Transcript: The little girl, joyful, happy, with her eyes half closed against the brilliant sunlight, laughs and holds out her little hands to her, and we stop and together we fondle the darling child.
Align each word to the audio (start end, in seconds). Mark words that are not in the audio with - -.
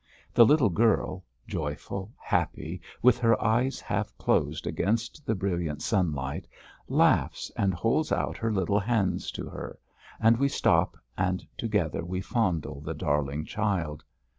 The 0.33 0.47
little 0.47 0.71
girl, 0.71 1.23
joyful, 1.47 2.11
happy, 2.19 2.81
with 3.03 3.19
her 3.19 3.39
eyes 3.39 3.79
half 3.79 4.17
closed 4.17 4.65
against 4.65 5.23
the 5.27 5.35
brilliant 5.35 5.83
sunlight, 5.83 6.47
laughs 6.87 7.51
and 7.55 7.71
holds 7.71 8.11
out 8.11 8.35
her 8.37 8.51
little 8.51 8.79
hands 8.79 9.29
to 9.33 9.47
her, 9.47 9.77
and 10.19 10.37
we 10.37 10.47
stop 10.47 10.97
and 11.19 11.45
together 11.55 12.03
we 12.03 12.19
fondle 12.19 12.81
the 12.81 12.95
darling 12.95 13.45
child. 13.45 14.03